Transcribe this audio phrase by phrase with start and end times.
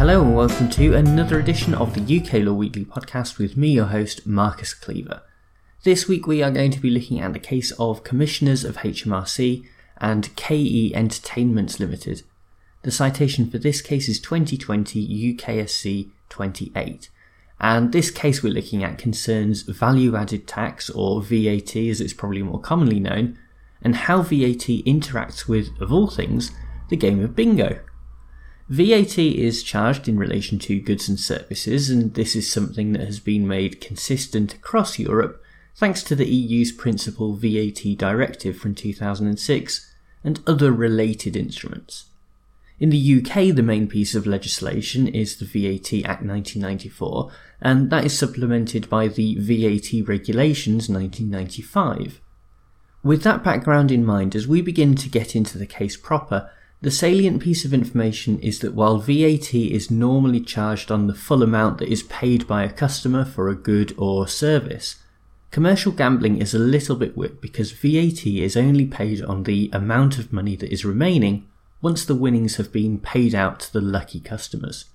[0.00, 4.72] welcome to another edition of the UK Law Weekly podcast with me, your host, Marcus
[4.72, 5.20] Cleaver.
[5.84, 9.62] This week we are going to be looking at the case of Commissioners of HMRC
[9.98, 12.22] and KE Entertainments Limited.
[12.82, 17.10] The citation for this case is 2020 UKSC 28.
[17.60, 22.42] And this case we're looking at concerns value added tax, or VAT as it's probably
[22.42, 23.38] more commonly known,
[23.82, 26.52] and how VAT interacts with, of all things,
[26.88, 27.80] the game of bingo.
[28.70, 33.18] VAT is charged in relation to goods and services, and this is something that has
[33.18, 35.42] been made consistent across Europe
[35.74, 42.04] thanks to the EU's Principal VAT Directive from 2006 and other related instruments.
[42.78, 48.04] In the UK, the main piece of legislation is the VAT Act 1994, and that
[48.04, 52.20] is supplemented by the VAT Regulations 1995.
[53.02, 56.50] With that background in mind, as we begin to get into the case proper,
[56.82, 61.42] the salient piece of information is that while VAT is normally charged on the full
[61.42, 64.96] amount that is paid by a customer for a good or service,
[65.50, 70.18] commercial gambling is a little bit weird because VAT is only paid on the amount
[70.18, 71.46] of money that is remaining
[71.82, 74.86] once the winnings have been paid out to the lucky customers.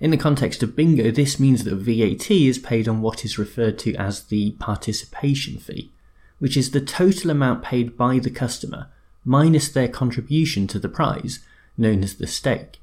[0.00, 3.78] In the context of bingo, this means that VAT is paid on what is referred
[3.80, 5.92] to as the participation fee,
[6.40, 8.88] which is the total amount paid by the customer
[9.24, 11.40] minus their contribution to the prize,
[11.76, 12.80] known as the stake.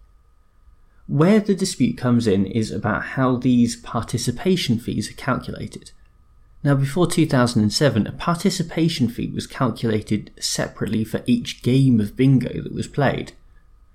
[1.08, 5.92] Where the dispute comes in is about how these participation fees are calculated.
[6.64, 12.74] Now, before 2007, a participation fee was calculated separately for each game of bingo that
[12.74, 13.34] was played.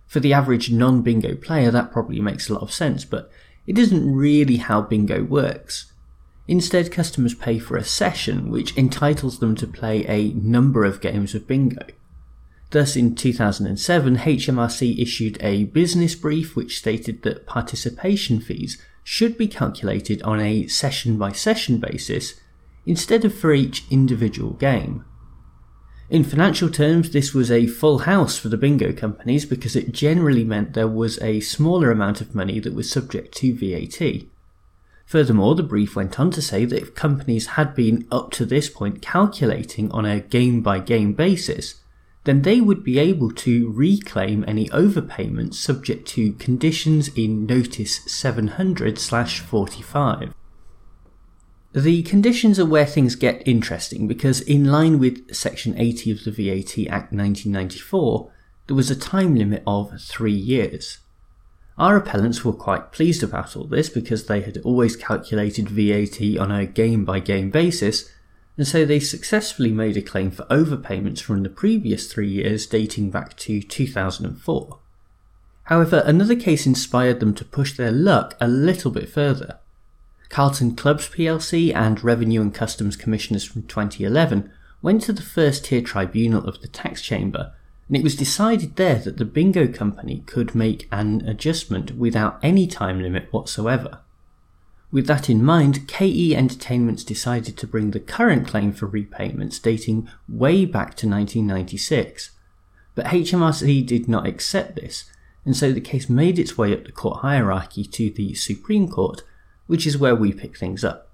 [0.06, 3.31] For the average non bingo player, that probably makes a lot of sense, but
[3.66, 5.92] it isn't really how bingo works.
[6.48, 11.34] Instead, customers pay for a session which entitles them to play a number of games
[11.34, 11.87] of bingo.
[12.76, 19.48] Thus, in 2007, HMRC issued a business brief which stated that participation fees should be
[19.48, 22.38] calculated on a session by session basis
[22.84, 25.06] instead of for each individual game.
[26.10, 30.44] In financial terms, this was a full house for the bingo companies because it generally
[30.44, 34.26] meant there was a smaller amount of money that was subject to VAT.
[35.06, 38.69] Furthermore, the brief went on to say that if companies had been up to this
[38.69, 41.81] point calculating on a game by game basis,
[42.26, 48.98] then they would be able to reclaim any overpayments subject to conditions in Notice 700
[48.98, 50.34] 45.
[51.72, 56.31] The conditions are where things get interesting because, in line with Section 80 of the
[56.32, 58.32] VAT Act 1994,
[58.66, 60.98] there was a time limit of three years.
[61.78, 66.50] Our appellants were quite pleased about all this because they had always calculated VAT on
[66.50, 68.10] a game by game basis
[68.56, 73.11] and so they successfully made a claim for overpayments from the previous three years dating
[73.11, 74.78] back to 2004.
[75.65, 79.59] However, another case inspired them to push their luck a little bit further.
[80.28, 84.50] Carlton Clubs plc and Revenue and Customs Commissioners from 2011
[84.83, 87.53] went to the first tier tribunal of the tax chamber,
[87.89, 92.66] and it was decided there that the bingo company could make an adjustment without any
[92.66, 94.00] time limit whatsoever.
[94.92, 100.08] With that in mind, KE Entertainments decided to bring the current claim for repayments dating
[100.28, 102.30] way back to 1996.
[102.94, 105.10] But HMRC did not accept this,
[105.44, 109.22] and so the case made its way up the court hierarchy to the Supreme Court,
[109.66, 111.10] which is where we pick things up.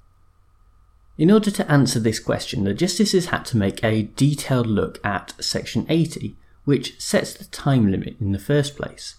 [1.18, 5.34] In order to answer this question, the justices had to make a detailed look at
[5.40, 9.16] Section 80, which sets the time limit in the first place.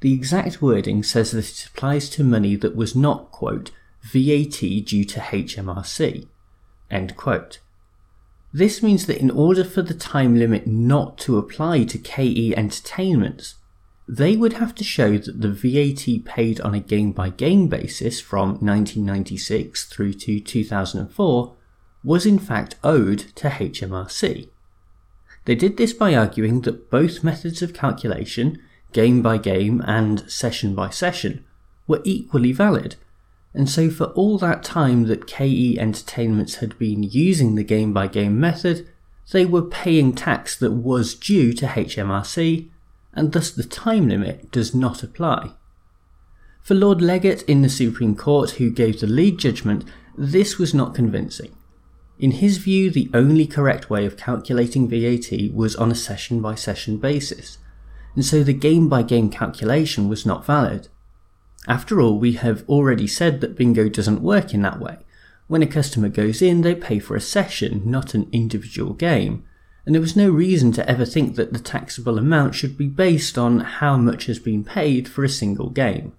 [0.00, 3.70] The exact wording says that it applies to money that was not, quote,
[4.02, 6.26] VAT due to HMRC,
[6.90, 7.60] end quote.
[8.52, 13.56] This means that in order for the time limit not to apply to KE Entertainments,
[14.08, 18.20] they would have to show that the VAT paid on a game by game basis
[18.20, 21.54] from 1996 through to 2004
[22.02, 24.48] was in fact owed to HMRC.
[25.44, 28.60] They did this by arguing that both methods of calculation
[28.92, 31.44] game by game and session by session,
[31.86, 32.96] were equally valid.
[33.52, 38.06] And so, for all that time that KE Entertainments had been using the game by
[38.06, 38.88] game method,
[39.32, 42.68] they were paying tax that was due to HMRC,
[43.12, 45.52] and thus the time limit does not apply.
[46.62, 49.84] For Lord Leggatt in the Supreme Court, who gave the lead judgment,
[50.16, 51.56] this was not convincing.
[52.18, 56.54] In his view, the only correct way of calculating VAT was on a session by
[56.54, 57.58] session basis,
[58.14, 60.88] and so the game by game calculation was not valid.
[61.68, 64.98] After all, we have already said that bingo doesn't work in that way.
[65.46, 69.44] When a customer goes in, they pay for a session, not an individual game,
[69.84, 73.36] and there was no reason to ever think that the taxable amount should be based
[73.36, 76.12] on how much has been paid for a single game.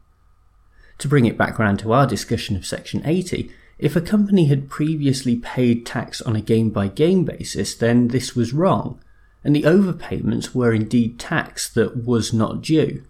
[0.98, 4.70] To bring it back round to our discussion of Section 80, if a company had
[4.70, 9.00] previously paid tax on a game by game basis, then this was wrong,
[9.44, 13.04] and the overpayments were indeed tax that was not due.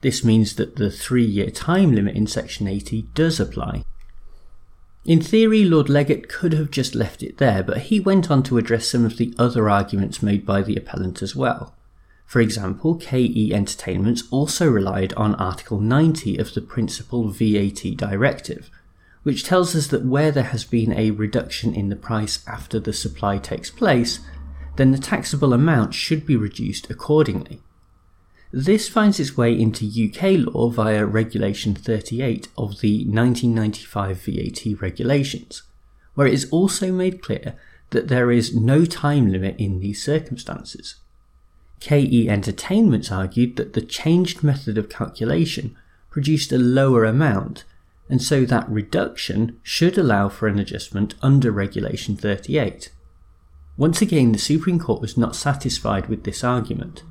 [0.00, 3.84] This means that the three year time limit in Section 80 does apply.
[5.04, 8.56] In theory, Lord Leggatt could have just left it there, but he went on to
[8.56, 11.74] address some of the other arguments made by the appellant as well.
[12.24, 18.70] For example, KE Entertainments also relied on Article 90 of the Principal VAT Directive,
[19.24, 22.92] which tells us that where there has been a reduction in the price after the
[22.92, 24.20] supply takes place,
[24.76, 27.60] then the taxable amount should be reduced accordingly.
[28.52, 35.62] This finds its way into UK law via Regulation 38 of the 1995 VAT regulations,
[36.14, 37.56] where it is also made clear
[37.90, 40.96] that there is no time limit in these circumstances.
[41.80, 45.76] KE Entertainments argued that the changed method of calculation
[46.10, 47.64] produced a lower amount,
[48.08, 52.90] and so that reduction should allow for an adjustment under Regulation 38.
[53.76, 57.02] Once again, the Supreme Court was not satisfied with this argument.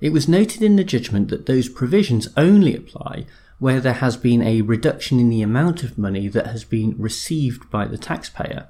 [0.00, 3.26] It was noted in the judgment that those provisions only apply
[3.58, 7.70] where there has been a reduction in the amount of money that has been received
[7.70, 8.68] by the taxpayer,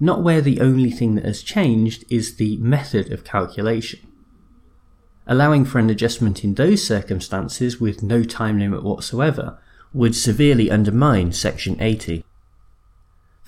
[0.00, 4.00] not where the only thing that has changed is the method of calculation.
[5.26, 9.58] Allowing for an adjustment in those circumstances with no time limit whatsoever
[9.92, 12.24] would severely undermine Section 80.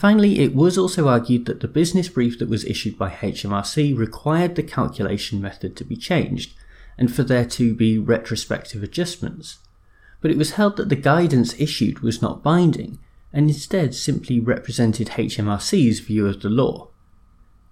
[0.03, 4.57] Finally, it was also argued that the business brief that was issued by HMRC required
[4.57, 6.55] the calculation method to be changed
[6.99, 9.59] and for there to be retrospective adjustments.
[10.21, 12.99] But it was held that the guidance issued was not binding
[13.33, 16.89] and instead simply represented HMRC's view of the law.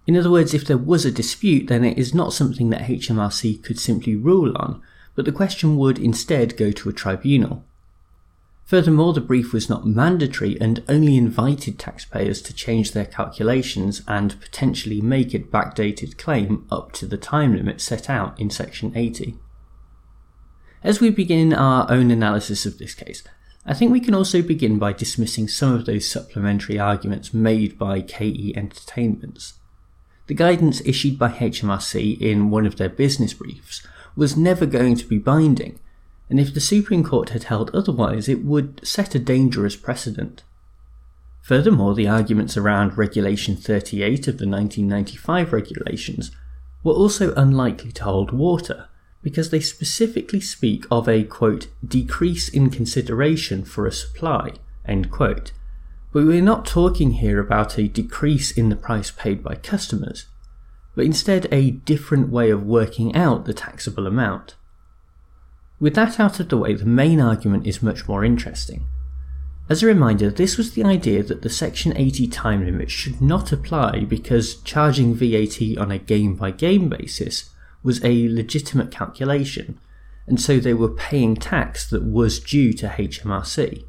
[0.06, 3.60] In other words, if there was a dispute, then it is not something that HMRC
[3.64, 4.80] could simply rule on,
[5.16, 7.64] but the question would instead go to a tribunal.
[8.70, 14.40] Furthermore, the brief was not mandatory and only invited taxpayers to change their calculations and
[14.40, 19.34] potentially make a backdated claim up to the time limit set out in Section 80.
[20.84, 23.24] As we begin our own analysis of this case,
[23.66, 28.02] I think we can also begin by dismissing some of those supplementary arguments made by
[28.02, 29.54] KE Entertainments.
[30.28, 33.84] The guidance issued by HMRC in one of their business briefs
[34.14, 35.80] was never going to be binding
[36.30, 40.44] and if the Supreme Court had held otherwise, it would set a dangerous precedent.
[41.42, 46.30] Furthermore, the arguments around Regulation 38 of the 1995 regulations
[46.84, 48.88] were also unlikely to hold water,
[49.22, 54.52] because they specifically speak of a quote, decrease in consideration for a supply,
[54.86, 55.50] end quote.
[56.12, 60.26] But we're not talking here about a decrease in the price paid by customers,
[60.94, 64.54] but instead a different way of working out the taxable amount.
[65.80, 68.86] With that out of the way, the main argument is much more interesting.
[69.70, 73.50] As a reminder, this was the idea that the Section 80 time limit should not
[73.50, 77.50] apply because charging VAT on a game by game basis
[77.82, 79.78] was a legitimate calculation,
[80.26, 83.84] and so they were paying tax that was due to HMRC.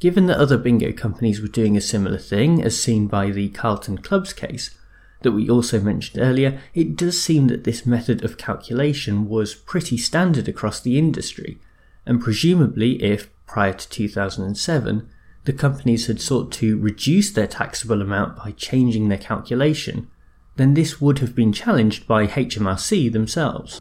[0.00, 3.98] Given that other bingo companies were doing a similar thing, as seen by the Carlton
[3.98, 4.76] Clubs case,
[5.24, 9.96] that we also mentioned earlier, it does seem that this method of calculation was pretty
[9.96, 11.58] standard across the industry,
[12.06, 15.08] and presumably, if prior to 2007,
[15.44, 20.08] the companies had sought to reduce their taxable amount by changing their calculation,
[20.56, 23.80] then this would have been challenged by HMRC themselves.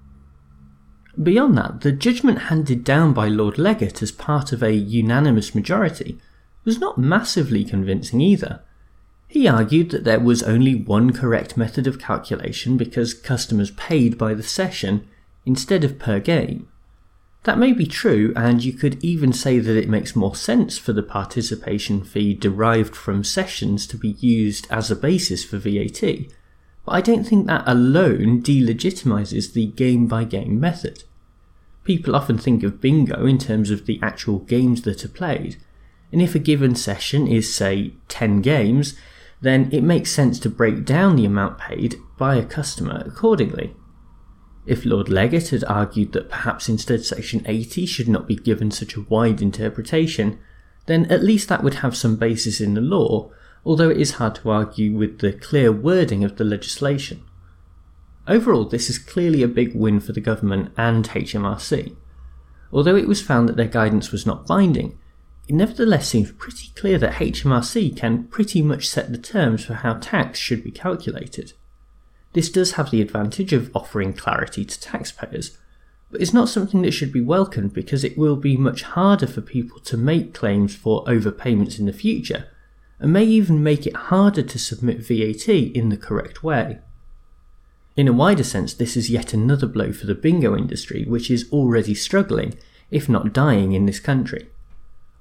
[1.21, 6.19] Beyond that, the judgment handed down by Lord Leggatt as part of a unanimous majority
[6.65, 8.61] was not massively convincing either.
[9.33, 14.35] He argued that there was only one correct method of calculation because customers paid by
[14.35, 15.07] the session
[15.43, 16.67] instead of per game.
[17.41, 20.93] That may be true, and you could even say that it makes more sense for
[20.93, 26.27] the participation fee derived from sessions to be used as a basis for VAT,
[26.85, 31.05] but I don't think that alone delegitimizes the game by game method.
[31.83, 35.57] People often think of bingo in terms of the actual games that are played,
[36.11, 38.95] and if a given session is, say, 10 games,
[39.43, 43.75] then it makes sense to break down the amount paid by a customer accordingly.
[44.65, 48.95] If Lord Leggatt had argued that perhaps instead Section 80 should not be given such
[48.95, 50.39] a wide interpretation,
[50.85, 53.31] then at least that would have some basis in the law,
[53.65, 57.21] although it is hard to argue with the clear wording of the legislation.
[58.25, 61.93] Overall, this is clearly a big win for the government and HMRC.
[62.71, 64.97] Although it was found that their guidance was not binding,
[65.47, 69.95] it nevertheless seems pretty clear that HMRC can pretty much set the terms for how
[69.95, 71.53] tax should be calculated.
[72.31, 75.57] This does have the advantage of offering clarity to taxpayers,
[76.09, 79.41] but it's not something that should be welcomed because it will be much harder for
[79.41, 82.47] people to make claims for overpayments in the future,
[82.99, 86.79] and may even make it harder to submit VAT in the correct way.
[87.97, 91.51] In a wider sense, this is yet another blow for the bingo industry, which is
[91.51, 92.57] already struggling,
[92.89, 94.47] if not dying, in this country.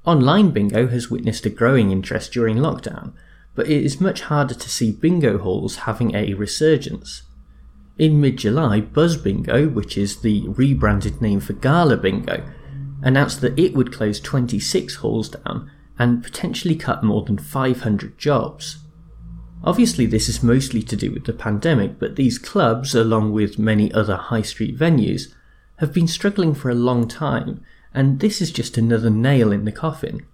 [0.04, 3.12] Online bingo has witnessed a growing interest during lockdown,
[3.54, 7.22] but it is much harder to see bingo halls having a resurgence.
[7.98, 12.42] In mid July, Buzz Bingo, which is the rebranded name for Gala Bingo,
[13.02, 18.78] announced that it would close 26 halls down and potentially cut more than 500 jobs.
[19.62, 23.92] Obviously, this is mostly to do with the pandemic, but these clubs, along with many
[23.92, 25.32] other high street venues,
[25.76, 27.62] have been struggling for a long time,
[27.94, 30.26] and this is just another nail in the coffin.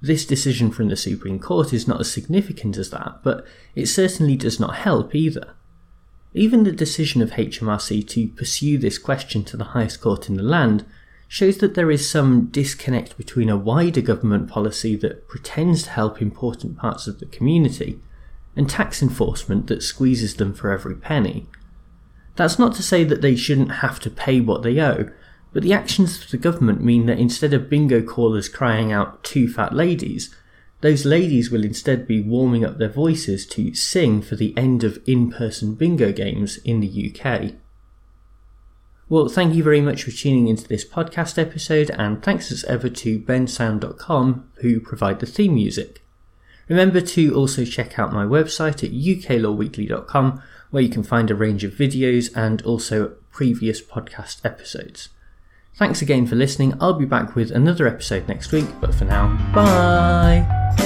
[0.00, 3.44] This decision from the Supreme Court is not as significant as that, but
[3.74, 5.54] it certainly does not help either.
[6.34, 10.42] Even the decision of HMRC to pursue this question to the highest court in the
[10.42, 10.84] land
[11.26, 16.22] shows that there is some disconnect between a wider government policy that pretends to help
[16.22, 17.98] important parts of the community
[18.56, 21.46] and tax enforcement that squeezes them for every penny.
[22.36, 25.10] That's not to say that they shouldn't have to pay what they owe,
[25.52, 29.48] but the actions of the government mean that instead of bingo callers crying out two
[29.48, 30.34] fat ladies,
[30.80, 35.02] those ladies will instead be warming up their voices to sing for the end of
[35.06, 37.54] in person bingo games in the UK.
[39.08, 42.90] Well, thank you very much for tuning into this podcast episode, and thanks as ever
[42.90, 46.04] to bensound.com who provide the theme music.
[46.68, 51.64] Remember to also check out my website at uklawweekly.com where you can find a range
[51.64, 55.08] of videos and also previous podcast episodes.
[55.74, 56.74] Thanks again for listening.
[56.80, 60.77] I'll be back with another episode next week, but for now, bye!